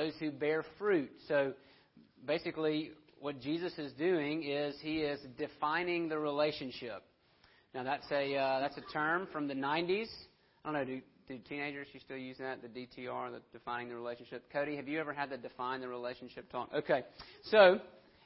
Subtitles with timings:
[0.00, 1.10] those who bear fruit.
[1.28, 1.52] So
[2.26, 7.02] basically, what Jesus is doing is he is defining the relationship.
[7.74, 10.08] Now that's a uh, that's a term from the 90s.
[10.64, 10.84] I don't know.
[10.84, 12.62] Do, do teenagers you still use that?
[12.62, 14.44] The DTR, the defining the relationship.
[14.52, 16.70] Cody, have you ever had the define the relationship talk?
[16.74, 17.02] Okay,
[17.44, 17.78] so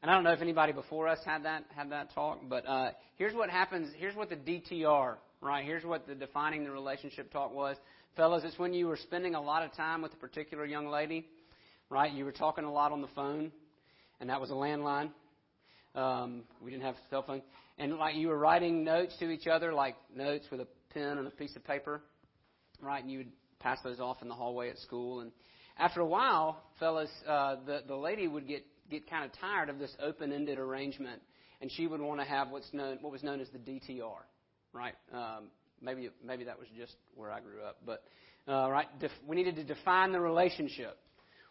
[0.03, 2.91] and I don't know if anybody before us had that had that talk, but uh,
[3.17, 3.93] here's what happens.
[3.99, 5.65] Here's what the DTR right.
[5.65, 7.77] Here's what the defining the relationship talk was,
[8.17, 8.45] fellas.
[8.45, 11.27] It's when you were spending a lot of time with a particular young lady,
[11.91, 12.12] right?
[12.12, 13.53] You were talking a lot on the phone,
[14.21, 15.11] and that was a landline.
[15.95, 17.43] Um, we didn't have cell phone,
[17.79, 21.26] and like you were writing notes to each other, like notes with a pen and
[21.26, 22.03] a piece of paper,
[22.81, 23.03] right?
[23.03, 25.21] And you would pass those off in the hallway at school.
[25.21, 25.31] And
[25.79, 29.79] after a while, fellas, uh, the the lady would get get kind of tired of
[29.79, 31.23] this open-ended arrangement,
[31.61, 34.19] and she would want to have what's known what was known as the DTR,
[34.73, 34.95] right?
[35.12, 35.45] Um,
[35.81, 38.05] maybe maybe that was just where I grew up, but
[38.47, 40.98] uh, right, def- we needed to define the relationship.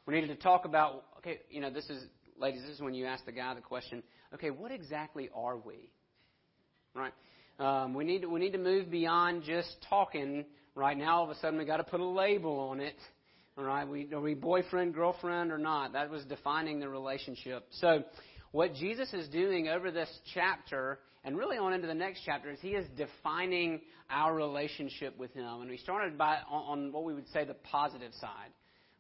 [0.06, 2.04] We needed to talk about okay, you know, this is
[2.38, 5.90] ladies, this is when you ask the guy the question, okay, what exactly are we?
[6.94, 7.14] Right?
[7.60, 10.46] Um, we need to, we need to move beyond just talking.
[10.76, 12.96] Right now, all of a sudden, we got to put a label on it.
[13.58, 15.94] All right, we are we boyfriend, girlfriend, or not?
[15.94, 17.68] That was defining the relationship.
[17.80, 18.04] So,
[18.52, 22.58] what Jesus is doing over this chapter, and really on into the next chapter, is
[22.60, 25.62] He is defining our relationship with Him.
[25.62, 28.50] And we started by on, on what we would say the positive side.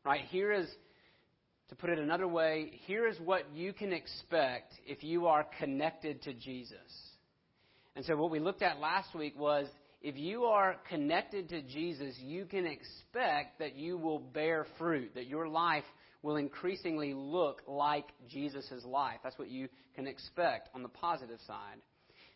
[0.05, 0.67] Right here is
[1.73, 6.21] to put it another way, here is what you can expect if you are connected
[6.21, 6.77] to Jesus.
[7.95, 9.65] And so, what we looked at last week was
[10.03, 15.25] if you are connected to Jesus, you can expect that you will bear fruit, that
[15.25, 15.83] your life
[16.21, 19.17] will increasingly look like Jesus' life.
[19.23, 21.77] That's what you can expect on the positive side.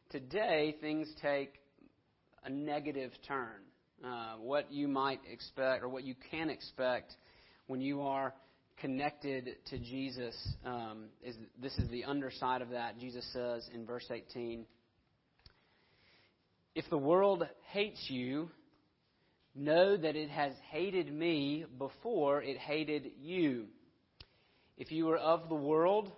[0.09, 1.53] Today, things take
[2.43, 3.61] a negative turn.
[4.03, 7.15] Uh, what you might expect, or what you can expect,
[7.67, 8.33] when you are
[8.79, 12.99] connected to Jesus um, is this is the underside of that.
[12.99, 14.65] Jesus says in verse 18,
[16.75, 18.49] "If the world hates you,
[19.55, 23.65] know that it has hated me before it hated you.
[24.77, 26.11] If you were of the world,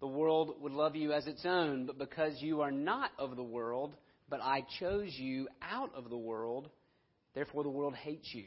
[0.00, 3.42] the world would love you as its own, but because you are not of the
[3.42, 3.94] world,
[4.28, 6.70] but I chose you out of the world,
[7.34, 8.46] therefore the world hates you."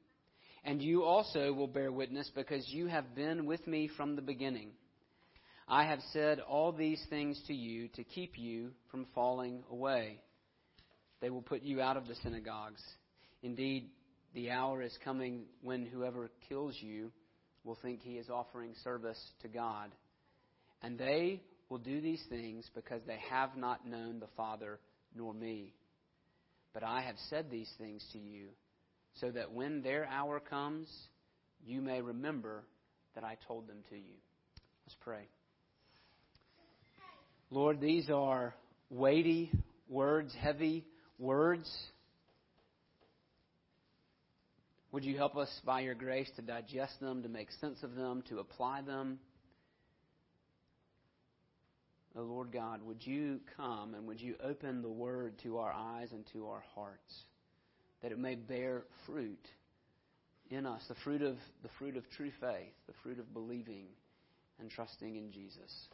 [0.63, 4.71] And you also will bear witness because you have been with me from the beginning.
[5.67, 10.19] I have said all these things to you to keep you from falling away.
[11.21, 12.81] They will put you out of the synagogues.
[13.41, 13.89] Indeed,
[14.33, 17.11] the hour is coming when whoever kills you
[17.63, 19.91] will think he is offering service to God.
[20.81, 24.79] And they will do these things because they have not known the Father
[25.15, 25.73] nor me.
[26.73, 28.49] But I have said these things to you
[29.19, 30.87] so that when their hour comes,
[31.65, 32.63] you may remember
[33.15, 34.15] that I told them to you.
[34.85, 35.27] Let's pray.
[37.49, 38.55] Lord, these are
[38.89, 39.51] weighty
[39.89, 40.85] words, heavy
[41.19, 41.69] words.
[44.91, 48.23] Would you help us by your grace to digest them, to make sense of them,
[48.29, 49.19] to apply them?
[52.15, 56.09] Oh Lord God, would you come and would you open the word to our eyes
[56.11, 57.23] and to our hearts?
[58.01, 59.45] That it may bear fruit
[60.49, 63.85] in us, the fruit of the fruit of true faith, the fruit of believing
[64.59, 65.87] and trusting in Jesus,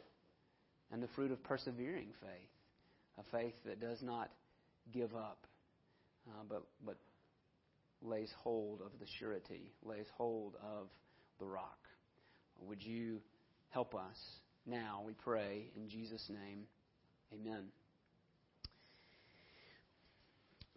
[0.90, 4.30] and the fruit of persevering faith, a faith that does not
[4.92, 5.46] give up,
[6.28, 6.96] uh, but but
[8.02, 10.88] lays hold of the surety, lays hold of
[11.38, 11.78] the rock.
[12.66, 13.20] Would you
[13.70, 14.18] help us
[14.66, 15.02] now?
[15.06, 16.64] We pray in Jesus' name.
[17.32, 17.64] Amen.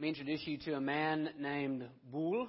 [0.01, 2.47] Let me introduce you to a man named Buhl.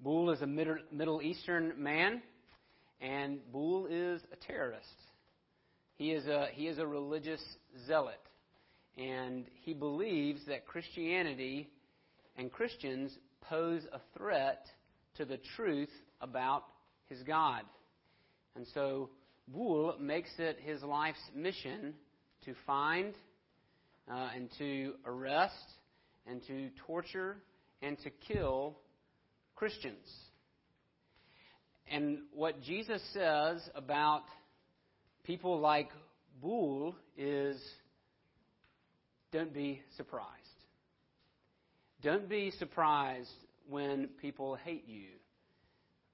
[0.00, 2.22] Buhl is a Middle Eastern man.
[3.02, 4.86] and Boole is a terrorist.
[5.96, 7.42] He is a, he is a religious
[7.86, 8.22] zealot.
[8.96, 11.68] And he believes that Christianity
[12.38, 13.12] and Christians
[13.42, 14.64] pose a threat
[15.18, 15.92] to the truth
[16.22, 16.64] about
[17.10, 17.60] his God.
[18.56, 19.10] And so
[19.48, 21.92] Boole makes it his life's mission
[22.46, 23.12] to find
[24.10, 25.52] uh, and to arrest
[26.28, 27.36] and to torture
[27.82, 28.76] and to kill
[29.56, 30.06] Christians.
[31.90, 34.24] And what Jesus says about
[35.24, 35.88] people like
[36.40, 37.56] Boole is
[39.32, 40.28] don't be surprised.
[42.02, 43.28] Don't be surprised
[43.68, 45.08] when people hate you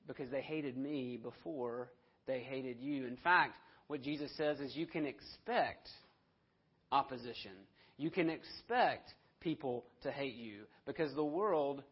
[0.06, 1.90] because they hated me before
[2.26, 3.06] they hated you.
[3.06, 3.56] In fact,
[3.86, 5.88] what Jesus says is you can expect
[6.90, 7.52] opposition.
[7.96, 9.12] You can expect
[9.44, 11.82] people to hate you because the world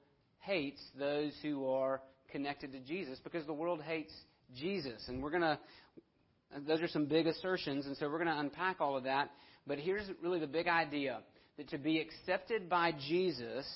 [0.41, 2.01] hates those who are
[2.31, 4.13] connected to Jesus because the world hates
[4.57, 5.05] Jesus.
[5.07, 5.59] And we're going to,
[6.67, 9.31] those are some big assertions, and so we're going to unpack all of that.
[9.67, 11.21] But here's really the big idea
[11.59, 13.67] that to be accepted by Jesus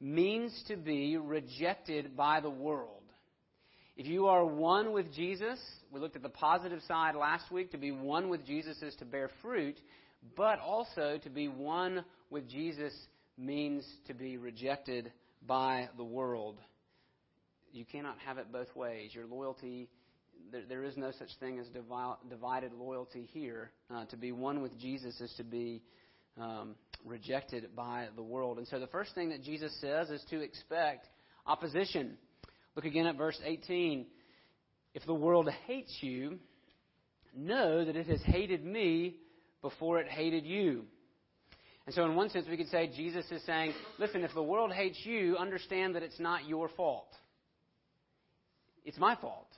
[0.00, 3.02] means to be rejected by the world.
[3.96, 5.58] If you are one with Jesus,
[5.90, 7.72] we looked at the positive side last week.
[7.72, 9.78] To be one with Jesus is to bear fruit,
[10.36, 12.94] but also to be one with Jesus
[13.36, 15.12] means to be rejected
[15.46, 16.58] by the world.
[17.72, 19.14] You cannot have it both ways.
[19.14, 19.88] Your loyalty,
[20.50, 21.66] there, there is no such thing as
[22.28, 23.70] divided loyalty here.
[23.94, 25.82] Uh, to be one with Jesus is to be
[26.40, 26.74] um,
[27.04, 28.58] rejected by the world.
[28.58, 31.08] And so the first thing that Jesus says is to expect
[31.46, 32.16] opposition.
[32.74, 34.06] Look again at verse 18.
[34.94, 36.38] If the world hates you,
[37.36, 39.16] know that it has hated me
[39.60, 40.84] before it hated you.
[41.86, 44.72] And so, in one sense, we could say Jesus is saying, listen, if the world
[44.72, 47.08] hates you, understand that it's not your fault.
[48.84, 49.48] It's my fault.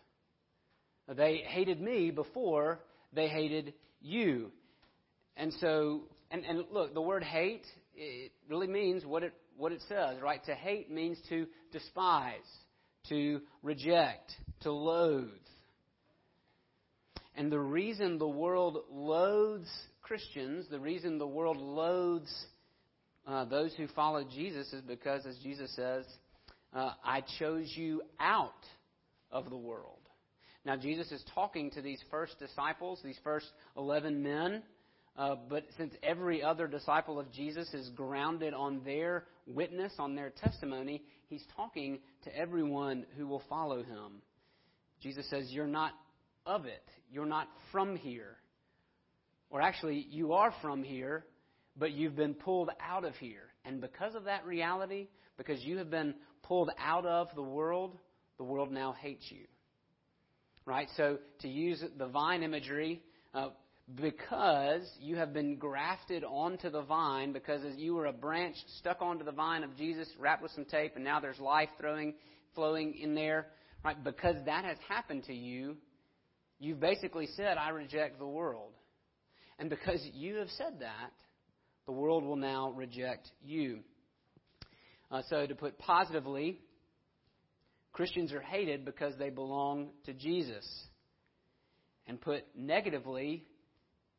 [1.08, 2.80] They hated me before
[3.12, 4.50] they hated you.
[5.36, 9.82] And so, and, and look, the word hate, it really means what it, what it
[9.88, 10.42] says, right?
[10.46, 12.34] To hate means to despise,
[13.10, 14.32] to reject,
[14.62, 15.28] to loathe.
[17.36, 19.70] And the reason the world loathes
[20.04, 22.46] Christians, the reason the world loathes
[23.26, 26.04] uh, those who follow Jesus is because, as Jesus says,
[26.74, 28.52] uh, I chose you out
[29.30, 30.00] of the world.
[30.66, 33.46] Now, Jesus is talking to these first disciples, these first
[33.78, 34.62] 11 men,
[35.16, 40.30] uh, but since every other disciple of Jesus is grounded on their witness, on their
[40.30, 44.20] testimony, he's talking to everyone who will follow him.
[45.00, 45.92] Jesus says, You're not
[46.44, 46.84] of it.
[47.10, 48.36] You're not from here.
[49.50, 51.24] Or actually, you are from here,
[51.76, 53.48] but you've been pulled out of here.
[53.64, 57.96] And because of that reality, because you have been pulled out of the world,
[58.38, 59.46] the world now hates you.
[60.66, 60.88] Right?
[60.96, 63.02] So, to use the vine imagery,
[63.34, 63.48] uh,
[63.94, 69.24] because you have been grafted onto the vine, because you were a branch stuck onto
[69.24, 72.14] the vine of Jesus, wrapped with some tape, and now there's life throwing,
[72.54, 73.48] flowing in there,
[73.84, 74.02] right?
[74.02, 75.76] Because that has happened to you,
[76.58, 78.72] you've basically said, I reject the world.
[79.58, 81.12] And because you have said that,
[81.86, 83.80] the world will now reject you.
[85.10, 86.58] Uh, so, to put positively,
[87.92, 90.66] Christians are hated because they belong to Jesus.
[92.06, 93.44] And put negatively,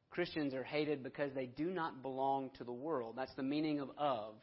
[0.10, 3.16] Christians are hated because they do not belong to the world.
[3.18, 4.36] That's the meaning of of.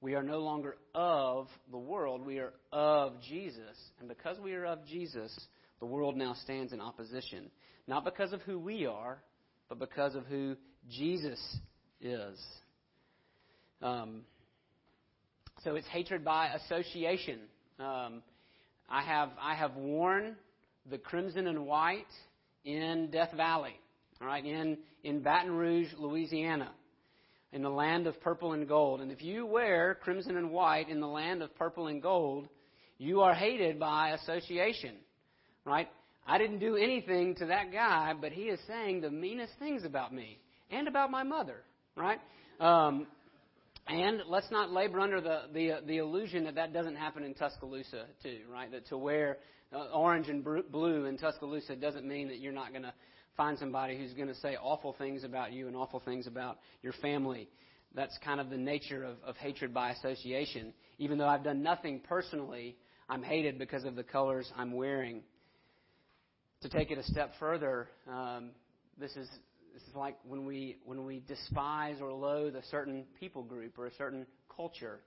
[0.00, 3.76] We are no longer of the world, we are of Jesus.
[3.98, 5.36] And because we are of Jesus,
[5.80, 7.50] the world now stands in opposition.
[7.88, 9.18] Not because of who we are,
[9.68, 10.56] but because of who
[10.90, 11.40] Jesus
[12.00, 12.38] is.
[13.82, 14.22] Um,
[15.64, 17.40] so it's hatred by association.
[17.78, 18.22] Um,
[18.88, 20.36] I have I have worn
[20.90, 22.06] the crimson and white
[22.64, 23.74] in Death Valley,
[24.20, 26.70] all right, in in Baton Rouge, Louisiana,
[27.52, 29.00] in the land of purple and gold.
[29.00, 32.48] And if you wear crimson and white in the land of purple and gold,
[32.98, 34.94] you are hated by association,
[35.64, 35.88] right?
[36.28, 40.12] I didn't do anything to that guy, but he is saying the meanest things about
[40.12, 40.38] me
[40.70, 41.62] and about my mother,
[41.96, 42.20] right?
[42.60, 43.06] Um,
[43.86, 48.04] and let's not labor under the, the, the illusion that that doesn't happen in Tuscaloosa,
[48.22, 48.70] too, right?
[48.70, 49.38] That to wear
[49.72, 52.92] uh, orange and blue in Tuscaloosa doesn't mean that you're not going to
[53.34, 56.92] find somebody who's going to say awful things about you and awful things about your
[57.00, 57.48] family.
[57.94, 60.74] That's kind of the nature of, of hatred by association.
[60.98, 62.76] Even though I've done nothing personally,
[63.08, 65.22] I'm hated because of the colors I'm wearing
[66.62, 68.50] to take it a step further, um,
[68.98, 69.28] this is
[69.72, 73.86] this is like when we when we despise or loathe a certain people group or
[73.86, 75.00] a certain culture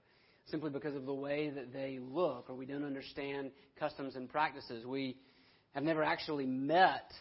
[0.46, 4.86] simply because of the way that they look or we don't understand customs and practices.
[4.86, 5.16] We
[5.74, 7.12] have never actually met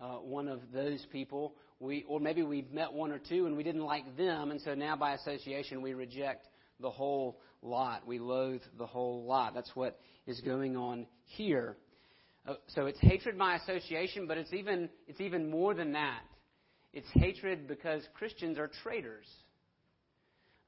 [0.00, 1.54] uh, one of those people.
[1.80, 4.74] We, or maybe we've met one or two and we didn't like them, and so
[4.74, 6.46] now by association we reject
[6.80, 8.06] the whole lot.
[8.06, 9.54] We loathe the whole lot.
[9.54, 11.76] That's what is going on here.
[12.48, 16.22] Uh, so it's hatred by association, but it's even, it's even more than that.
[16.94, 19.26] It's hatred because Christians are traitors.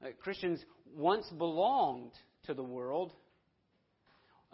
[0.03, 0.63] Uh, Christians
[0.95, 2.11] once belonged
[2.45, 3.13] to the world.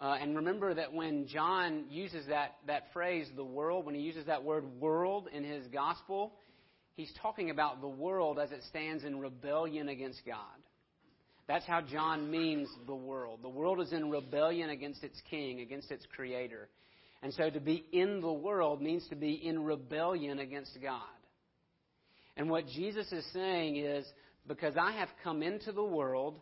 [0.00, 4.24] Uh, and remember that when John uses that, that phrase, the world, when he uses
[4.26, 6.32] that word world in his gospel,
[6.94, 10.56] he's talking about the world as it stands in rebellion against God.
[11.46, 13.40] That's how John means the world.
[13.42, 16.68] The world is in rebellion against its king, against its creator.
[17.22, 21.02] And so to be in the world means to be in rebellion against God.
[22.36, 24.06] And what Jesus is saying is,
[24.46, 26.38] because I have come into the world,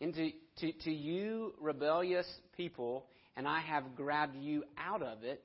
[0.00, 3.06] into to, to you rebellious people,
[3.36, 5.44] and I have grabbed you out of it,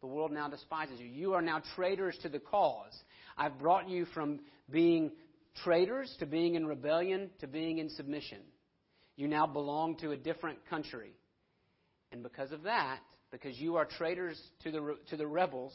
[0.00, 1.06] the world now despises you.
[1.06, 2.92] You are now traitors to the cause.
[3.36, 4.40] I've brought you from
[4.70, 5.12] being
[5.64, 8.38] traitors to being in rebellion to being in submission.
[9.16, 11.12] You now belong to a different country.
[12.12, 15.72] And because of that, because you are traitors to the, to the rebels,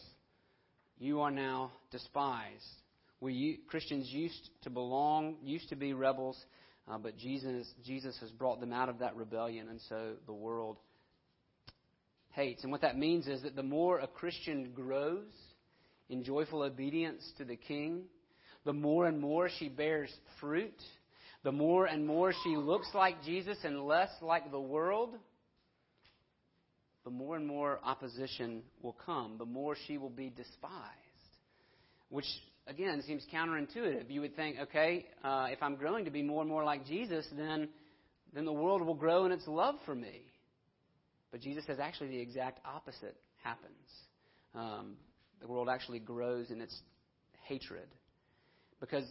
[0.97, 2.63] you are now despised.
[3.19, 6.37] We Christians used to belong, used to be rebels,
[6.89, 10.77] uh, but Jesus, Jesus has brought them out of that rebellion, and so the world
[12.31, 12.63] hates.
[12.63, 15.31] And what that means is that the more a Christian grows
[16.09, 18.03] in joyful obedience to the King,
[18.65, 20.75] the more and more she bears fruit,
[21.43, 25.15] the more and more she looks like Jesus and less like the world,
[27.03, 30.87] the more and more opposition will come, the more she will be despised.
[32.09, 32.25] Which,
[32.67, 34.09] again, seems counterintuitive.
[34.09, 37.25] You would think, okay, uh, if I'm growing to be more and more like Jesus,
[37.35, 37.69] then,
[38.33, 40.21] then the world will grow in its love for me.
[41.31, 43.71] But Jesus says actually the exact opposite happens.
[44.53, 44.97] Um,
[45.39, 46.77] the world actually grows in its
[47.43, 47.87] hatred
[48.79, 49.05] because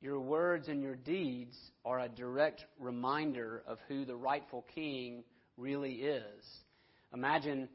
[0.00, 5.22] your words and your deeds are a direct reminder of who the rightful king
[5.60, 6.44] really is.
[7.12, 7.68] Imagine,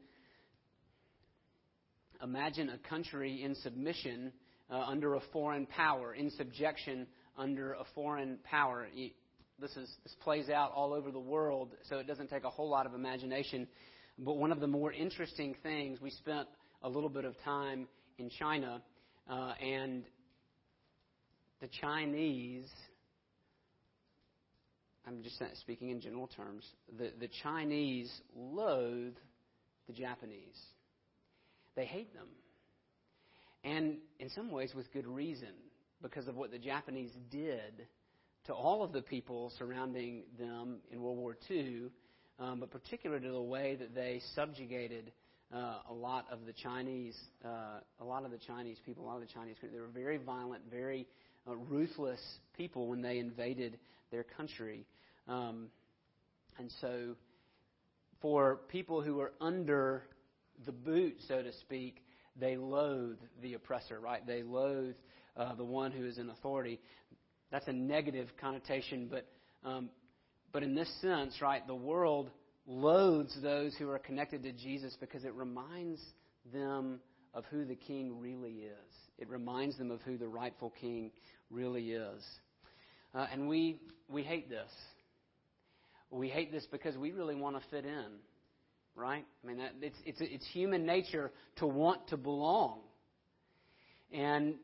[2.22, 4.32] imagine a country in submission
[4.70, 7.06] uh, under a foreign power, in subjection
[7.38, 8.88] under a foreign power.
[9.60, 12.68] This, is, this plays out all over the world, so it doesn't take a whole
[12.68, 13.68] lot of imagination.
[14.18, 16.48] But one of the more interesting things, we spent
[16.82, 17.86] a little bit of time
[18.18, 18.82] in China,
[19.30, 20.04] uh, and
[21.60, 22.68] the Chinese,
[25.06, 26.64] I'm just speaking in general terms,
[26.98, 29.14] the, the Chinese loathe
[29.86, 30.58] the Japanese.
[31.76, 32.26] They hate them.
[33.62, 35.54] And in some ways, with good reason,
[36.02, 37.86] because of what the Japanese did
[38.46, 41.84] to all of the people surrounding them in World War II,
[42.38, 45.12] um, but particularly to the way that they subjugated
[45.54, 49.16] uh, a lot of the Chinese, uh, a lot of the Chinese people, a lot
[49.16, 49.56] of the Chinese.
[49.62, 51.06] They were very violent, very
[51.48, 52.20] uh, ruthless
[52.56, 53.78] people when they invaded
[54.10, 54.84] their country.
[55.28, 55.68] Um,
[56.58, 57.16] and so,
[58.20, 60.04] for people who are under
[60.64, 62.02] the boot, so to speak,
[62.38, 64.26] they loathe the oppressor, right?
[64.26, 64.94] They loathe
[65.36, 66.80] uh, the one who is in authority.
[67.50, 69.26] That's a negative connotation, but
[69.64, 69.90] um,
[70.52, 72.30] but in this sense, right, the world
[72.66, 76.00] loathes those who are connected to Jesus because it reminds
[76.52, 77.00] them
[77.34, 78.94] of who the King really is.
[79.18, 81.10] It reminds them of who the rightful King
[81.50, 82.24] really is.
[83.14, 84.70] Uh, and we, we hate this.
[86.10, 88.06] We hate this because we really want to fit in,
[88.94, 89.24] right?
[89.42, 92.80] I mean, it's, it's, it's human nature to want to belong.
[94.12, 94.54] And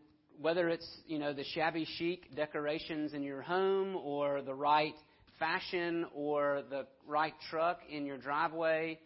[0.40, 4.94] whether it's, you know, the shabby chic decorations in your home or the right
[5.38, 8.98] fashion or the right truck in your driveway,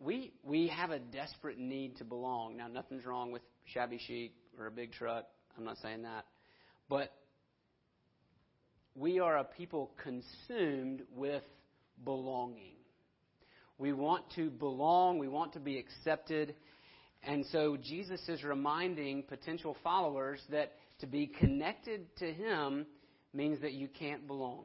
[0.00, 2.56] we, we have a desperate need to belong.
[2.56, 5.26] Now, nothing's wrong with shabby chic or a big truck.
[5.56, 6.24] I'm not saying that.
[6.88, 7.12] But
[8.94, 11.42] we are a people consumed with
[12.04, 12.74] belonging.
[13.78, 16.54] We want to belong, we want to be accepted.
[17.22, 22.86] And so Jesus is reminding potential followers that to be connected to Him
[23.32, 24.64] means that you can't belong.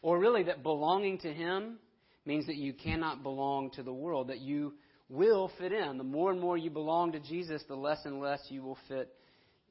[0.00, 1.78] Or really, that belonging to Him
[2.24, 4.74] means that you cannot belong to the world, that you
[5.08, 5.98] will fit in.
[5.98, 9.12] The more and more you belong to Jesus, the less and less you will fit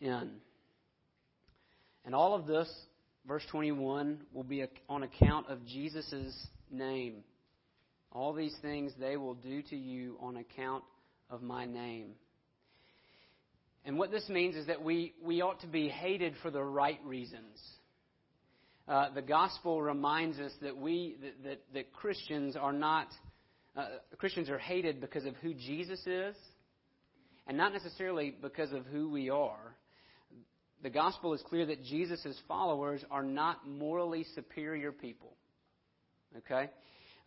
[0.02, 0.32] in.
[2.06, 2.70] And all of this,
[3.28, 7.24] verse 21, will be on account of Jesus' name.
[8.12, 10.84] All these things they will do to you on account
[11.30, 12.12] of my name.
[13.86, 17.00] And what this means is that we, we ought to be hated for the right
[17.06, 17.60] reasons.
[18.88, 23.08] Uh, the gospel reminds us that we that, that, that Christians are not
[23.76, 26.36] uh, Christians are hated because of who Jesus is,
[27.48, 29.76] and not necessarily because of who we are.
[30.84, 35.34] The gospel is clear that Jesus' followers are not morally superior people.
[36.38, 36.70] Okay?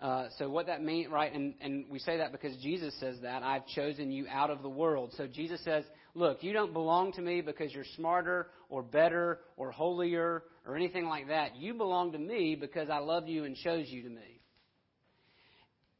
[0.00, 1.32] Uh, so what that means, right?
[1.32, 4.68] And, and we say that because Jesus says that I've chosen you out of the
[4.68, 5.12] world.
[5.16, 9.70] So Jesus says, look, you don't belong to me because you're smarter or better or
[9.70, 11.56] holier or anything like that.
[11.56, 14.40] You belong to me because I love you and chose you to me.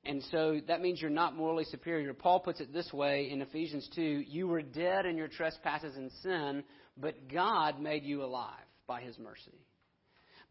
[0.05, 2.15] And so that means you're not morally superior.
[2.15, 6.11] Paul puts it this way in Ephesians 2 You were dead in your trespasses and
[6.23, 6.65] sin,
[7.01, 8.55] but God made you alive
[8.87, 9.59] by his mercy.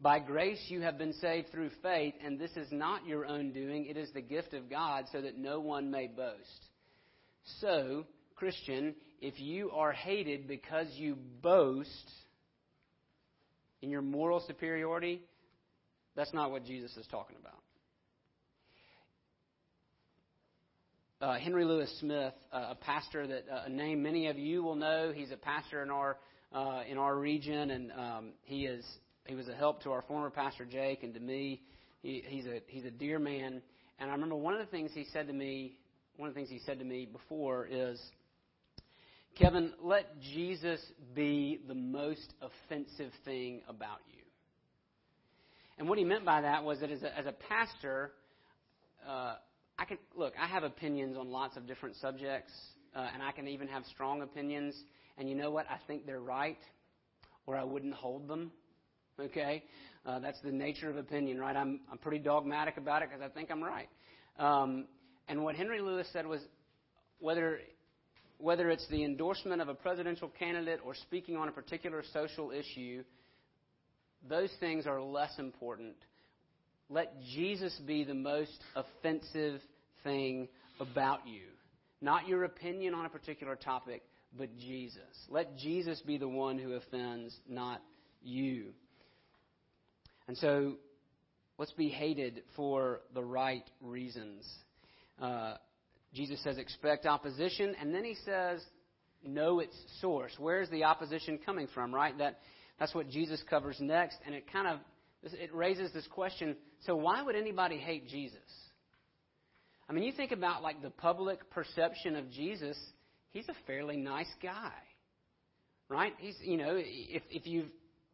[0.00, 3.86] By grace you have been saved through faith, and this is not your own doing,
[3.86, 6.66] it is the gift of God, so that no one may boast.
[7.60, 12.10] So, Christian, if you are hated because you boast
[13.82, 15.20] in your moral superiority,
[16.16, 17.60] that's not what Jesus is talking about.
[21.20, 24.76] Uh, Henry Louis Smith, uh, a pastor that uh, a name many of you will
[24.76, 25.12] know.
[25.14, 26.16] He's a pastor in our
[26.52, 28.84] uh, in our region, and um, he is
[29.26, 31.62] he was a help to our former pastor Jake and to me.
[32.02, 33.62] He, he's a he's a dear man,
[33.98, 35.76] and I remember one of the things he said to me.
[36.16, 37.98] One of the things he said to me before is,
[39.38, 40.80] Kevin, let Jesus
[41.14, 44.20] be the most offensive thing about you.
[45.78, 48.12] And what he meant by that was that as a, as a pastor,
[49.08, 49.36] uh,
[49.78, 50.34] I can look.
[50.38, 52.52] I have opinions on lots of different subjects,
[52.94, 54.74] uh, and I can even have strong opinions.
[55.20, 55.66] And you know what?
[55.68, 56.56] I think they're right,
[57.44, 58.50] or I wouldn't hold them.
[59.20, 59.62] Okay?
[60.06, 61.54] Uh, that's the nature of opinion, right?
[61.54, 63.88] I'm, I'm pretty dogmatic about it because I think I'm right.
[64.38, 64.86] Um,
[65.28, 66.40] and what Henry Lewis said was
[67.18, 67.58] whether,
[68.38, 73.04] whether it's the endorsement of a presidential candidate or speaking on a particular social issue,
[74.26, 75.96] those things are less important.
[76.88, 79.60] Let Jesus be the most offensive
[80.02, 80.48] thing
[80.80, 81.42] about you.
[82.00, 84.02] Not your opinion on a particular topic,
[84.36, 85.02] but Jesus.
[85.28, 87.82] Let Jesus be the one who offends, not
[88.22, 88.72] you.
[90.28, 90.76] And so
[91.58, 94.46] let's be hated for the right reasons.
[95.20, 95.54] Uh,
[96.14, 98.60] Jesus says, expect opposition, and then he says,
[99.24, 100.32] know its source.
[100.38, 102.16] Where's the opposition coming from, right?
[102.18, 102.40] That,
[102.78, 104.78] that's what Jesus covers next, and it kind of
[105.22, 108.38] it raises this question so why would anybody hate Jesus?
[109.88, 112.78] I mean, you think about like the public perception of Jesus,
[113.30, 114.72] he's a fairly nice guy.
[115.88, 116.12] Right?
[116.18, 117.66] He's, you know, if, if you've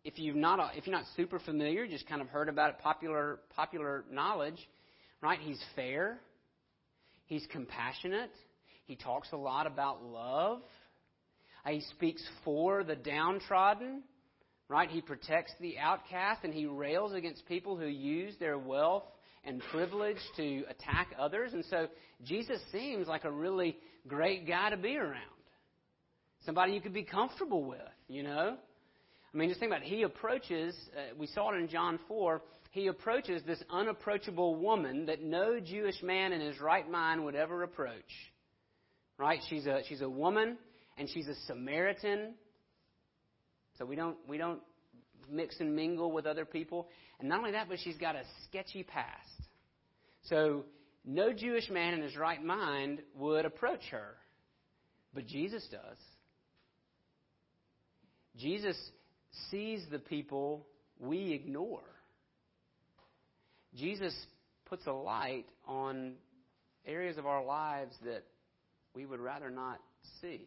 [0.03, 3.41] if you've not if you're not super familiar, just kind of heard about it, popular
[3.55, 4.57] popular knowledge,
[5.21, 5.39] right?
[5.41, 6.19] He's fair.
[7.27, 8.31] He's compassionate.
[8.87, 10.63] He talks a lot about love.
[11.67, 14.03] Uh, he speaks for the downtrodden,
[14.69, 14.89] right?
[14.89, 19.03] He protects the outcast and he rails against people who use their wealth
[19.47, 21.53] and privilege to attack others.
[21.53, 21.87] And so
[22.25, 23.77] Jesus seems like a really
[24.09, 25.23] great guy to be around.
[26.45, 27.79] Somebody you could be comfortable with,
[28.09, 28.57] you know?
[29.33, 29.89] I mean, just think about it.
[29.89, 35.23] He approaches, uh, we saw it in John 4, he approaches this unapproachable woman that
[35.23, 37.93] no Jewish man in his right mind would ever approach.
[39.19, 39.41] Right?
[39.49, 40.59] She's a, she's a woman,
[40.99, 42.35] and she's a Samaritan.
[43.79, 44.61] So we don't, we don't
[45.31, 46.89] mix and mingle with other people.
[47.19, 49.36] And not only that, but she's got a sketchy past.
[50.29, 50.65] So
[51.05, 54.15] no Jewish man in his right mind would approach her.
[55.15, 55.99] But Jesus does.
[58.37, 58.77] Jesus
[59.51, 60.67] sees the people
[60.99, 61.81] we ignore.
[63.75, 64.15] Jesus
[64.67, 66.15] puts a light on
[66.85, 68.25] areas of our lives that
[68.95, 69.81] we would rather not
[70.21, 70.47] see.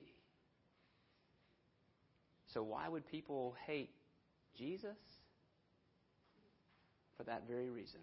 [2.53, 3.91] So, why would people hate
[4.57, 4.97] Jesus?
[7.17, 7.99] For that very reason.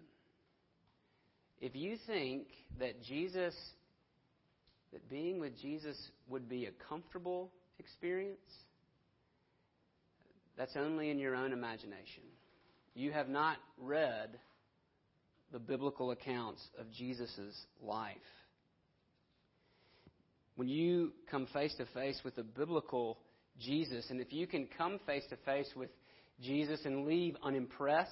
[1.59, 2.47] If you think
[2.79, 3.55] that Jesus,
[4.93, 5.97] that being with Jesus
[6.29, 8.39] would be a comfortable experience,
[10.57, 12.23] that's only in your own imagination.
[12.95, 14.39] You have not read
[15.51, 18.15] the biblical accounts of Jesus' life.
[20.55, 23.19] When you come face to face with the biblical
[23.59, 25.89] Jesus, and if you can come face to face with
[26.41, 28.11] Jesus and leave unimpressed,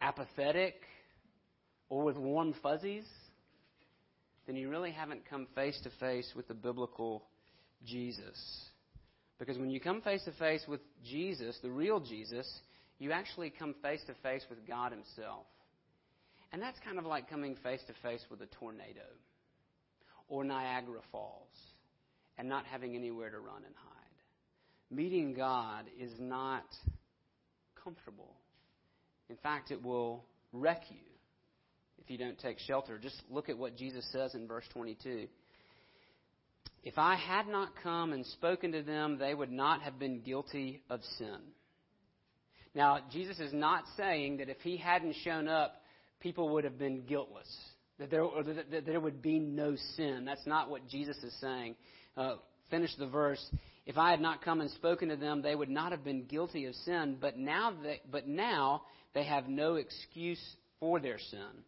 [0.00, 0.74] apathetic,
[1.88, 3.04] or with warm fuzzies,
[4.46, 7.24] then you really haven't come face to face with the biblical
[7.86, 8.38] Jesus.
[9.38, 12.50] Because when you come face to face with Jesus, the real Jesus,
[12.98, 15.46] you actually come face to face with God Himself.
[16.52, 19.04] And that's kind of like coming face to face with a tornado
[20.28, 21.48] or Niagara Falls
[22.38, 24.96] and not having anywhere to run and hide.
[24.96, 26.64] Meeting God is not
[27.82, 28.34] comfortable.
[29.28, 30.96] In fact, it will wreck you.
[32.08, 32.96] If you don't take shelter.
[32.96, 35.26] Just look at what Jesus says in verse 22.
[36.82, 40.80] If I had not come and spoken to them, they would not have been guilty
[40.88, 41.36] of sin.
[42.74, 45.82] Now, Jesus is not saying that if he hadn't shown up,
[46.20, 47.48] people would have been guiltless,
[47.98, 48.24] that there,
[48.70, 50.24] that, there would be no sin.
[50.24, 51.76] That's not what Jesus is saying.
[52.16, 52.36] Uh,
[52.70, 53.44] finish the verse.
[53.84, 56.64] If I had not come and spoken to them, they would not have been guilty
[56.64, 60.40] of sin, but now they, but now they have no excuse
[60.80, 61.64] for their sin.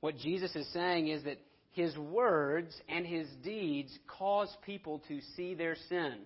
[0.00, 1.38] What Jesus is saying is that
[1.72, 6.18] his words and his deeds cause people to see their sin.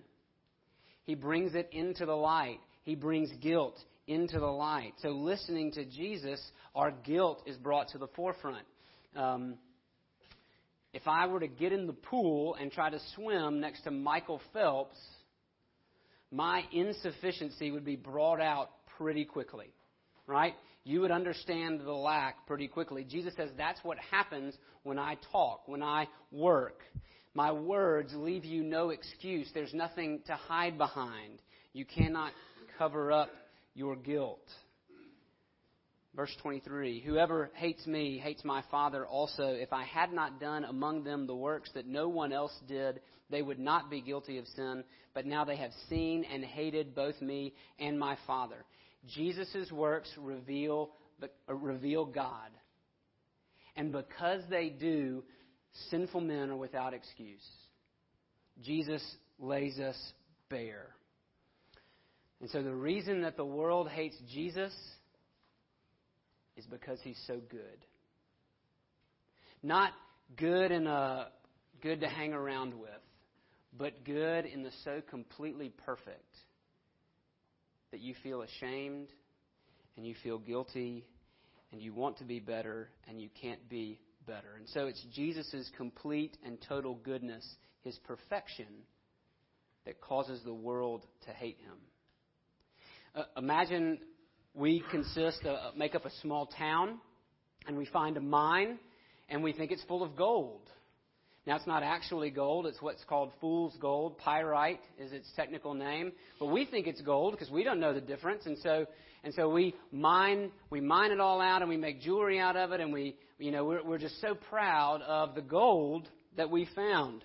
[1.05, 2.59] He brings it into the light.
[2.83, 4.93] He brings guilt into the light.
[5.01, 6.41] So, listening to Jesus,
[6.73, 8.65] our guilt is brought to the forefront.
[9.15, 9.55] Um,
[10.93, 14.41] if I were to get in the pool and try to swim next to Michael
[14.53, 14.97] Phelps,
[16.31, 19.67] my insufficiency would be brought out pretty quickly,
[20.25, 20.53] right?
[20.85, 23.03] You would understand the lack pretty quickly.
[23.03, 26.79] Jesus says that's what happens when I talk, when I work.
[27.33, 29.49] My words leave you no excuse.
[29.53, 31.41] There's nothing to hide behind.
[31.73, 32.33] You cannot
[32.77, 33.29] cover up
[33.73, 34.47] your guilt.
[36.15, 39.47] Verse 23 Whoever hates me hates my Father also.
[39.47, 43.41] If I had not done among them the works that no one else did, they
[43.41, 44.83] would not be guilty of sin.
[45.15, 48.63] But now they have seen and hated both me and my Father.
[49.07, 50.91] Jesus' works reveal,
[51.21, 52.49] uh, reveal God.
[53.75, 55.23] And because they do,
[55.89, 57.45] sinful men are without excuse.
[58.63, 59.03] Jesus
[59.39, 59.97] lays us
[60.49, 60.87] bare.
[62.41, 64.73] And so the reason that the world hates Jesus
[66.55, 67.85] is because he's so good.
[69.61, 69.91] Not
[70.37, 71.27] good in a
[71.81, 72.89] good to hang around with,
[73.77, 76.35] but good in the so completely perfect
[77.95, 79.07] that you feel ashamed
[79.95, 81.05] and you feel guilty
[81.71, 84.57] and you want to be better and you can't be better.
[84.57, 87.47] And so it's Jesus' complete and total goodness,
[87.85, 88.65] his perfection,
[89.85, 91.77] that causes the world to hate him.
[93.15, 93.99] Uh, imagine
[94.53, 96.97] we consist, uh, make up a small town,
[97.65, 98.77] and we find a mine,
[99.29, 100.69] and we think it's full of gold.
[101.45, 102.65] Now, it's not actually gold.
[102.65, 104.17] It's what's called fool's gold.
[104.17, 106.11] Pyrite is its technical name.
[106.39, 108.47] But we think it's gold because we don't know the difference.
[108.47, 108.87] And so,
[109.23, 112.71] and so we mine, we mine it all out and we make jewelry out of
[112.71, 112.81] it.
[112.81, 117.23] And we, you know, we're, we're just so proud of the gold that we found.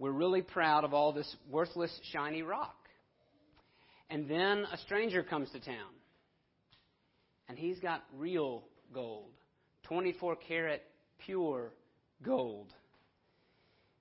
[0.00, 2.74] We're really proud of all this worthless, shiny rock.
[4.08, 5.92] And then a stranger comes to town.
[7.48, 9.30] And he's got real gold
[9.84, 10.82] 24 karat
[11.24, 11.72] pure
[12.24, 12.72] gold.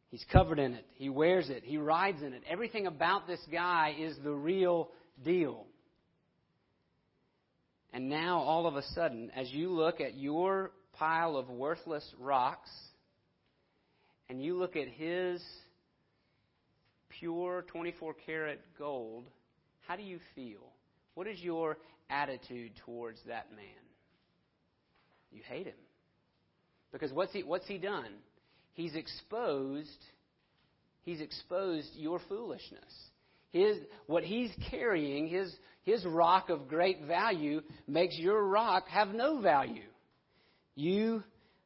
[0.10, 0.86] He's covered in it.
[0.96, 1.64] He wears it.
[1.64, 2.44] He rides in it.
[2.50, 4.90] Everything about this guy is the real
[5.24, 5.66] deal.
[7.94, 12.70] And now, all of a sudden, as you look at your pile of worthless rocks
[14.30, 15.44] and you look at his
[17.20, 19.26] pure 24 karat gold,
[19.88, 20.72] how do you feel?
[21.16, 21.78] What is your
[22.10, 23.66] attitude towards that man?
[25.32, 25.74] You hate him.
[26.92, 28.12] Because what's he, what's he done?
[28.74, 29.90] He's exposed,
[31.04, 32.94] he's exposed your foolishness.
[33.52, 39.42] His, what he's carrying, his, his rock of great value, makes your rock have no
[39.42, 39.84] value.
[40.76, 41.24] You,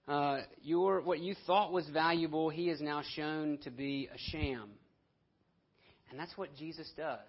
[0.07, 4.69] uh, your, what you thought was valuable, he is now shown to be a sham.
[6.09, 7.19] And that's what Jesus does.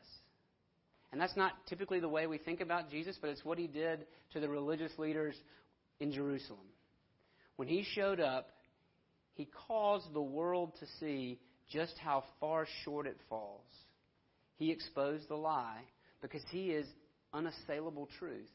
[1.10, 4.06] And that's not typically the way we think about Jesus, but it's what he did
[4.32, 5.34] to the religious leaders
[6.00, 6.58] in Jerusalem.
[7.56, 8.48] When he showed up,
[9.34, 11.38] he caused the world to see
[11.70, 13.62] just how far short it falls.
[14.56, 15.82] He exposed the lie
[16.22, 16.86] because he is
[17.32, 18.50] unassailable truth.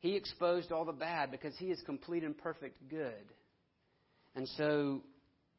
[0.00, 3.32] He exposed all the bad because he is complete and perfect good.
[4.34, 5.02] And so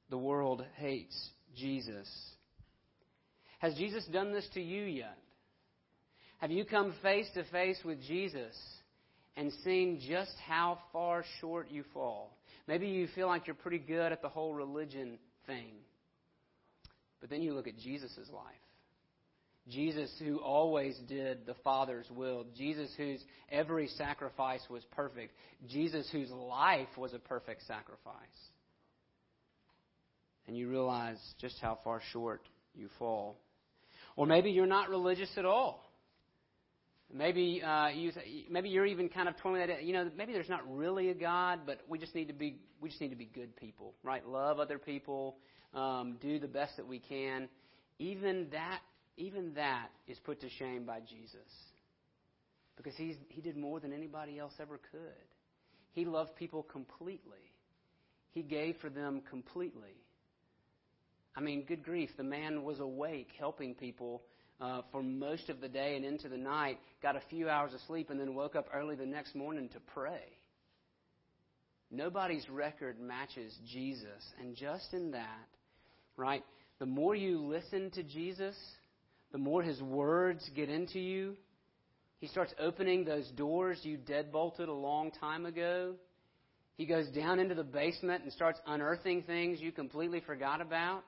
[0.10, 2.08] the world hates Jesus.
[3.60, 5.18] Has Jesus done this to you yet?
[6.40, 8.56] Have you come face to face with Jesus
[9.38, 12.38] and seen just how far short you fall?
[12.68, 15.72] Maybe you feel like you're pretty good at the whole religion thing.
[17.22, 18.56] But then you look at Jesus' life.
[19.68, 22.46] Jesus, who always did the Father's will.
[22.56, 23.20] Jesus, whose
[23.50, 25.34] every sacrifice was perfect.
[25.68, 28.16] Jesus, whose life was a perfect sacrifice.
[30.48, 32.42] And you realize just how far short
[32.76, 33.38] you fall.
[34.16, 35.84] Or maybe you're not religious at all.
[37.16, 38.12] Maybe uh, you,
[38.50, 39.84] maybe you're even kind of toying that.
[39.84, 42.90] You know, maybe there's not really a God, but we just need to be we
[42.90, 44.28] just need to be good people, right?
[44.28, 45.38] Love other people,
[45.74, 47.48] um, do the best that we can.
[48.00, 48.82] Even that,
[49.16, 51.50] even that is put to shame by Jesus,
[52.76, 55.00] because he's he did more than anybody else ever could.
[55.94, 57.54] He loved people completely.
[58.32, 59.96] He gave for them completely.
[61.34, 64.24] I mean, good grief, the man was awake helping people
[64.62, 67.80] uh, for most of the day and into the night, got a few hours of
[67.88, 70.24] sleep, and then woke up early the next morning to pray.
[71.92, 74.24] Nobody's record matches Jesus.
[74.40, 75.48] And just in that,
[76.18, 76.44] right,
[76.80, 78.56] the more you listen to Jesus,
[79.32, 81.36] the more his words get into you.
[82.20, 85.96] He starts opening those doors you deadbolted a long time ago.
[86.78, 91.04] He goes down into the basement and starts unearthing things you completely forgot about.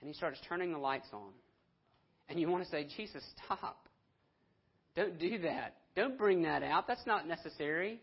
[0.00, 1.30] And he starts turning the lights on.
[2.28, 3.88] And you want to say, Jesus, stop.
[4.94, 5.74] Don't do that.
[5.94, 6.86] Don't bring that out.
[6.86, 8.00] That's not necessary.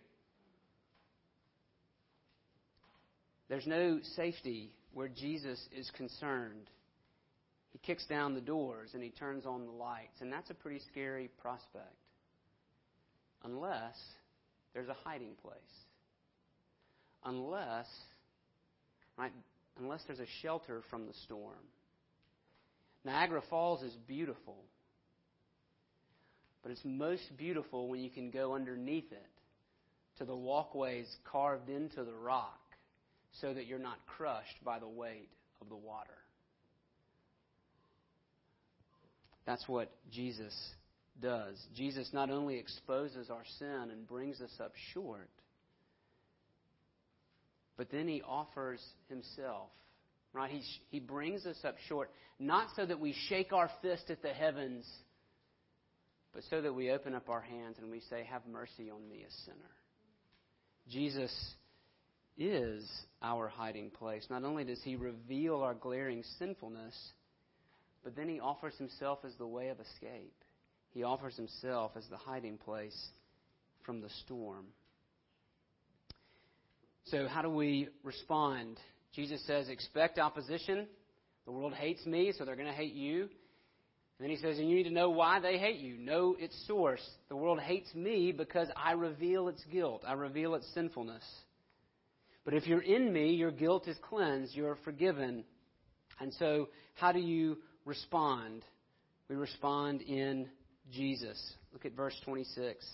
[3.49, 6.69] There's no safety where Jesus is concerned.
[7.71, 10.79] He kicks down the doors and he turns on the lights, and that's a pretty
[10.91, 11.85] scary prospect.
[13.43, 13.97] Unless
[14.73, 15.57] there's a hiding place.
[17.25, 17.87] Unless,
[19.17, 19.31] right,
[19.79, 21.55] unless there's a shelter from the storm.
[23.05, 24.57] Niagara Falls is beautiful.
[26.61, 29.29] But it's most beautiful when you can go underneath it
[30.17, 32.59] to the walkways carved into the rock
[33.41, 35.29] so that you're not crushed by the weight
[35.61, 36.09] of the water.
[39.45, 40.53] That's what Jesus
[41.21, 41.61] does.
[41.75, 45.29] Jesus not only exposes our sin and brings us up short,
[47.75, 49.69] but then he offers himself
[50.33, 50.49] Right?
[50.49, 54.33] He, he brings us up short, not so that we shake our fist at the
[54.33, 54.85] heavens,
[56.33, 59.23] but so that we open up our hands and we say, Have mercy on me,
[59.27, 59.69] a sinner.
[60.89, 61.31] Jesus
[62.37, 62.89] is
[63.21, 64.25] our hiding place.
[64.29, 66.95] Not only does he reveal our glaring sinfulness,
[68.03, 70.33] but then he offers himself as the way of escape.
[70.91, 72.97] He offers himself as the hiding place
[73.85, 74.65] from the storm.
[77.05, 78.79] So, how do we respond
[79.13, 80.87] Jesus says, expect opposition.
[81.45, 83.21] The world hates me, so they're going to hate you.
[83.21, 83.29] And
[84.19, 85.97] then he says, and you need to know why they hate you.
[85.97, 87.01] Know its source.
[87.29, 91.23] The world hates me because I reveal its guilt, I reveal its sinfulness.
[92.45, 95.45] But if you're in me, your guilt is cleansed, you're forgiven.
[96.19, 98.63] And so, how do you respond?
[99.29, 100.49] We respond in
[100.91, 101.41] Jesus.
[101.71, 102.85] Look at verse 26.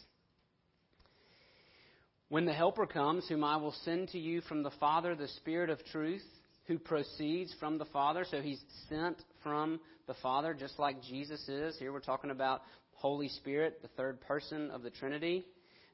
[2.30, 5.72] When the Helper comes, whom I will send to you from the Father, the Spirit
[5.72, 6.22] of truth,
[6.68, 11.76] who proceeds from the Father, so he's sent from the Father, just like Jesus is.
[11.80, 12.62] Here we're talking about
[12.94, 15.44] Holy Spirit, the third person of the Trinity.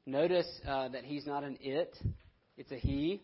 [0.04, 1.96] Notice uh, that he's not an it,
[2.58, 3.22] it's a he.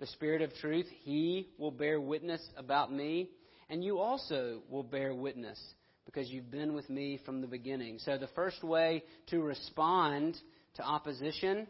[0.00, 3.30] The Spirit of truth, he will bear witness about me,
[3.70, 5.62] and you also will bear witness
[6.06, 8.00] because you've been with me from the beginning.
[8.00, 10.36] So the first way to respond
[10.74, 11.68] to opposition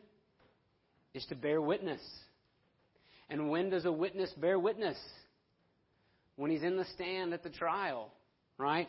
[1.14, 2.00] is to bear witness.
[3.28, 4.96] And when does a witness bear witness?
[6.36, 8.10] When he's in the stand at the trial,
[8.58, 8.88] right?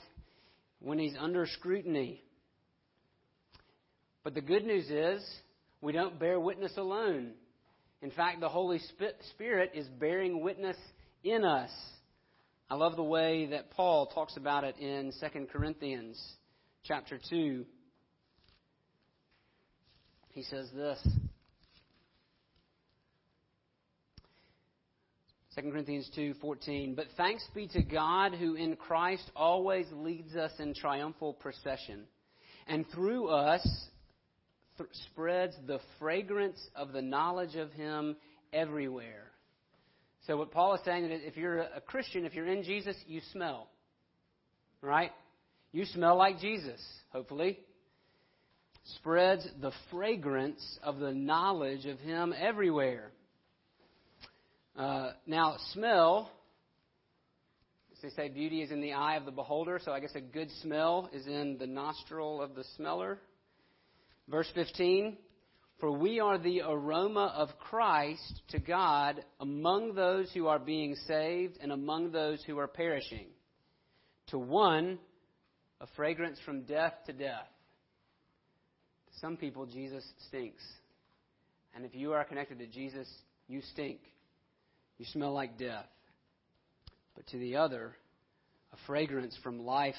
[0.79, 2.21] When he's under scrutiny.
[4.23, 5.23] But the good news is,
[5.81, 7.31] we don't bear witness alone.
[8.01, 8.79] In fact, the Holy
[9.31, 10.77] Spirit is bearing witness
[11.23, 11.71] in us.
[12.69, 16.21] I love the way that Paul talks about it in 2 Corinthians
[16.83, 17.65] chapter 2.
[20.31, 20.99] He says this
[25.55, 30.73] 2 Corinthians 2:14 But thanks be to God who in Christ always leads us in
[30.73, 32.07] triumphal procession
[32.67, 33.61] and through us
[34.77, 38.15] th- spreads the fragrance of the knowledge of him
[38.51, 39.31] everywhere.
[40.25, 43.21] So what Paul is saying is if you're a Christian, if you're in Jesus, you
[43.31, 43.67] smell.
[44.81, 45.11] Right?
[45.71, 47.59] You smell like Jesus, hopefully.
[48.97, 53.11] Spreads the fragrance of the knowledge of him everywhere.
[54.75, 56.31] Uh, now, smell,
[57.91, 60.21] as they say beauty is in the eye of the beholder, so I guess a
[60.21, 63.19] good smell is in the nostril of the smeller.
[64.27, 65.17] Verse 15
[65.79, 71.59] For we are the aroma of Christ to God among those who are being saved
[71.61, 73.27] and among those who are perishing.
[74.27, 74.97] To one,
[75.81, 77.47] a fragrance from death to death.
[79.07, 80.63] To some people, Jesus stinks.
[81.75, 83.07] And if you are connected to Jesus,
[83.47, 83.99] you stink.
[85.03, 85.89] You smell like death.
[87.13, 87.93] But to the other,
[88.71, 89.95] a fragrance from life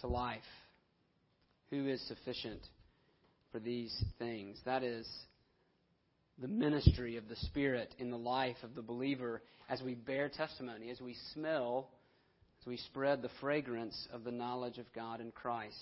[0.00, 0.40] to life.
[1.68, 2.62] Who is sufficient
[3.52, 4.58] for these things?
[4.64, 5.06] That is
[6.40, 10.88] the ministry of the Spirit in the life of the believer as we bear testimony,
[10.88, 11.90] as we smell,
[12.62, 15.76] as we spread the fragrance of the knowledge of God in Christ.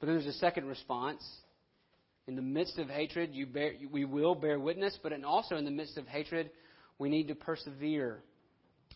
[0.00, 1.22] But then there's a second response,
[2.26, 5.70] In the midst of hatred, you bear, we will bear witness, but also in the
[5.70, 6.50] midst of hatred,
[6.98, 8.22] we need to persevere.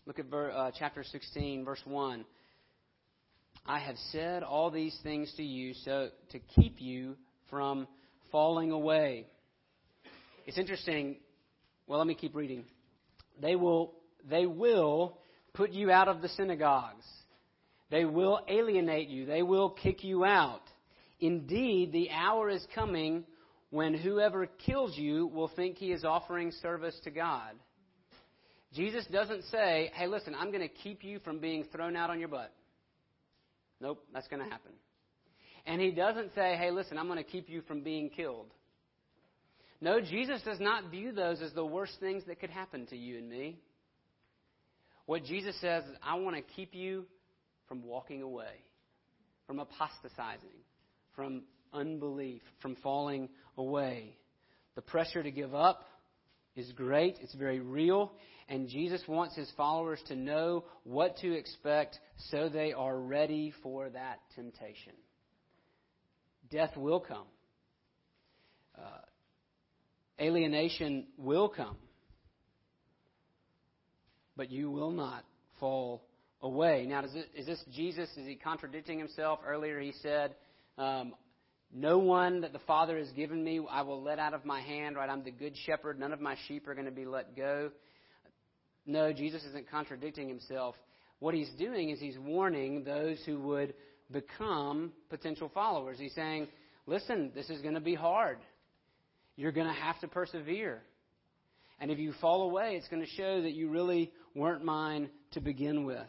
[0.05, 2.25] Look at uh, chapter 16, verse 1.
[3.65, 7.15] I have said all these things to you so to keep you
[7.49, 7.87] from
[8.31, 9.27] falling away.
[10.45, 11.17] It's interesting.
[11.87, 12.65] Well, let me keep reading.
[13.41, 13.93] They will
[14.29, 15.17] they will
[15.53, 17.05] put you out of the synagogues.
[17.89, 19.25] They will alienate you.
[19.25, 20.63] They will kick you out.
[21.19, 23.23] Indeed, the hour is coming
[23.69, 27.53] when whoever kills you will think he is offering service to God.
[28.73, 32.19] Jesus doesn't say, hey, listen, I'm going to keep you from being thrown out on
[32.19, 32.51] your butt.
[33.79, 34.71] Nope, that's going to happen.
[35.65, 38.47] And he doesn't say, hey, listen, I'm going to keep you from being killed.
[39.79, 43.17] No, Jesus does not view those as the worst things that could happen to you
[43.17, 43.59] and me.
[45.05, 47.05] What Jesus says is, I want to keep you
[47.67, 48.63] from walking away,
[49.45, 50.63] from apostatizing,
[51.15, 54.15] from unbelief, from falling away.
[54.75, 55.83] The pressure to give up
[56.55, 58.11] is great, it's very real,
[58.47, 63.89] and Jesus wants his followers to know what to expect so they are ready for
[63.89, 64.93] that temptation.
[66.51, 67.25] Death will come.
[68.77, 69.01] Uh,
[70.19, 71.77] alienation will come.
[74.35, 75.23] But you will not
[75.59, 76.03] fall
[76.41, 76.85] away.
[76.87, 78.09] Now, is this Jesus?
[78.17, 79.39] Is he contradicting himself?
[79.45, 80.35] Earlier he said,
[80.77, 81.13] um,
[81.75, 84.95] No one that the Father has given me I will let out of my hand,
[84.95, 85.09] right?
[85.09, 85.99] I'm the good shepherd.
[85.99, 87.71] None of my sheep are going to be let go.
[88.85, 90.75] No, Jesus isn't contradicting himself.
[91.19, 93.73] What he's doing is he's warning those who would
[94.11, 95.97] become potential followers.
[95.97, 96.47] He's saying,
[96.85, 98.37] listen, this is going to be hard.
[99.35, 100.83] You're going to have to persevere.
[101.79, 105.41] And if you fall away, it's going to show that you really weren't mine to
[105.41, 106.05] begin with.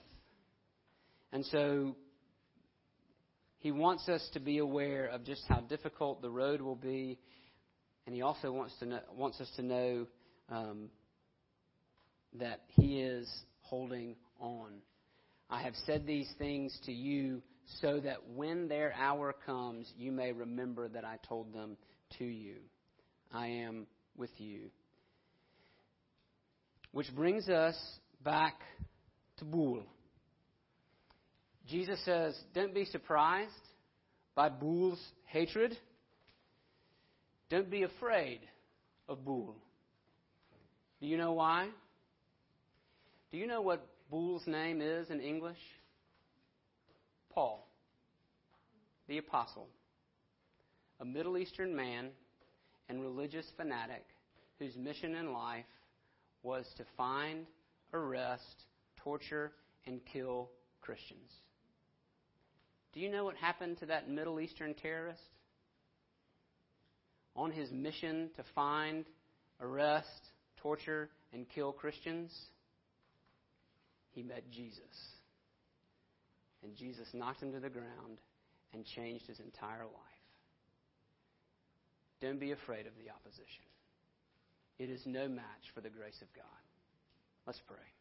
[1.33, 1.97] And so
[3.65, 7.19] he wants us to be aware of just how difficult the road will be,
[8.05, 10.07] and he also wants to know, wants us to know
[10.51, 10.91] um,
[12.39, 13.27] that he is
[13.63, 14.83] holding on.
[15.49, 17.41] I have said these things to you
[17.81, 21.79] so that when their hour comes, you may remember that I told them
[22.19, 22.57] to you.
[23.33, 24.69] I am with you.
[26.93, 27.77] Which brings us
[28.23, 28.61] back
[29.39, 29.87] to Boule.
[31.69, 33.53] Jesus says, Don't be surprised
[34.35, 35.77] by Boule's hatred.
[37.51, 38.41] Don't be afraid
[39.09, 39.57] of Boule.
[41.01, 41.69] Do you know why?
[43.31, 45.59] Do you know what Boule's name is in English?
[47.31, 47.67] Paul,
[49.09, 49.69] the apostle,
[51.01, 52.11] a Middle Eastern man
[52.89, 54.05] and religious fanatic
[54.59, 55.65] whose mission in life
[56.43, 57.47] was to find,
[57.93, 58.65] arrest,
[58.97, 59.53] torture,
[59.87, 60.51] and kill
[60.81, 61.31] Christians.
[62.95, 65.21] Do you know what happened to that Middle Eastern terrorist?
[67.35, 69.05] On his mission to find,
[69.61, 70.07] arrest,
[70.63, 72.33] torture, and kill Christians,
[74.13, 74.81] he met Jesus.
[76.63, 78.19] And Jesus knocked him to the ground
[78.73, 79.91] and changed his entire life.
[82.21, 83.65] Don't be afraid of the opposition.
[84.79, 86.45] It is no match for the grace of God.
[87.47, 87.94] Let's pray.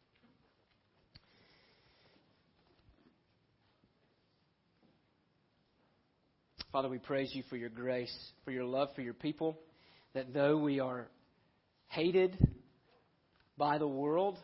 [6.74, 8.12] Father, we praise you for your grace,
[8.44, 9.60] for your love for your people,
[10.16, 11.08] that though we are
[11.90, 12.36] hated
[13.60, 14.40] by the world,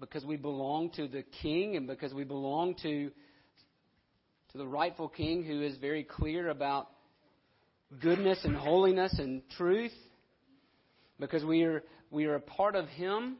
[0.00, 3.10] because we belong to the king and because we belong to,
[4.52, 6.88] to the rightful king who is very clear about
[8.00, 9.92] goodness and holiness and truth,
[11.18, 13.36] because we are, we are a part of him,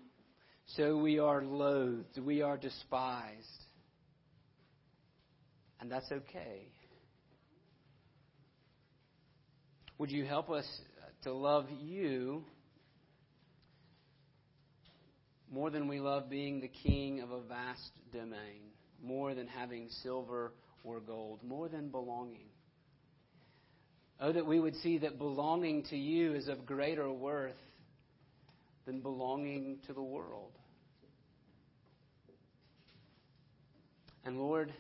[0.77, 3.47] so we are loathed, we are despised.
[5.81, 6.67] And that's okay.
[10.01, 10.65] Would you help us
[11.25, 12.43] to love you
[15.53, 18.71] more than we love being the king of a vast domain,
[19.03, 22.49] more than having silver or gold, more than belonging.
[24.19, 27.61] Oh, that we would see that belonging to you is of greater worth
[28.87, 30.53] than belonging to the world.
[34.25, 34.73] And Lord,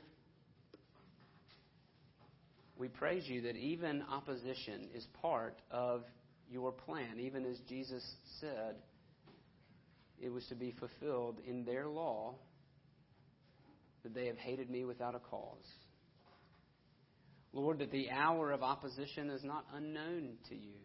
[2.81, 6.03] we praise you that even opposition is part of
[6.51, 8.03] your plan, even as Jesus
[8.41, 8.77] said
[10.19, 12.35] it was to be fulfilled in their law
[14.03, 15.67] that they have hated me without a cause.
[17.53, 20.79] Lord, that the hour of opposition is not unknown to you,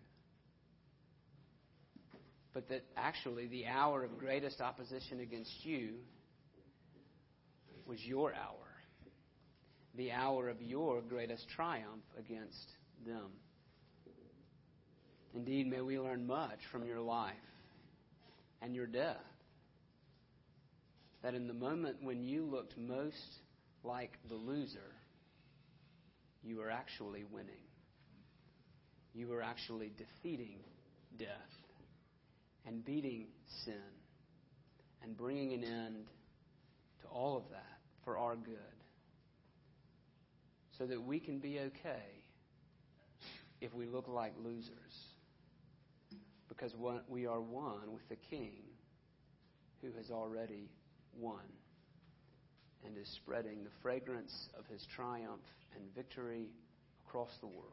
[2.53, 5.93] but that actually the hour of greatest opposition against you
[7.85, 8.64] was your hour,
[9.97, 12.67] the hour of your greatest triumph against
[13.05, 13.31] them.
[15.33, 17.33] Indeed, may we learn much from your life
[18.61, 19.17] and your death.
[21.23, 23.39] That in the moment when you looked most
[23.83, 24.93] like the loser,
[26.43, 27.55] you were actually winning.
[29.13, 30.59] You were actually defeating
[31.17, 31.29] death
[32.67, 33.27] and beating
[33.63, 33.75] sin
[35.03, 36.05] and bringing an end
[37.01, 38.74] to all of that for our good
[40.77, 42.23] so that we can be okay
[43.61, 44.71] if we look like losers
[46.49, 46.73] because
[47.07, 48.63] we are one with the King
[49.81, 50.69] who has already
[51.17, 51.43] won
[52.85, 55.41] and is spreading the fragrance of his triumph
[55.75, 56.47] and victory
[57.07, 57.71] across the world.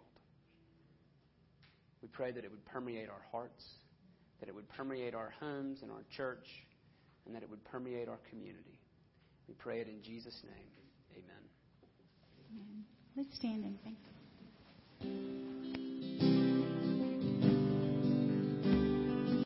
[2.00, 3.64] We pray that it would permeate our hearts,
[4.40, 6.46] that it would permeate our homes and our church,
[7.26, 8.80] and that it would permeate our community.
[9.48, 10.72] We pray it in Jesus' name.
[11.12, 11.44] Amen.
[12.50, 12.91] Amen.
[13.14, 13.96] Let's stand and thank